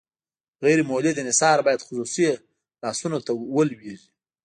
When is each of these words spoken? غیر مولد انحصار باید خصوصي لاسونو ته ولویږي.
غیر 0.63 0.79
مولد 0.89 1.15
انحصار 1.19 1.57
باید 1.65 1.85
خصوصي 1.87 2.27
لاسونو 2.81 3.17
ته 3.25 3.31
ولویږي. 3.55 3.95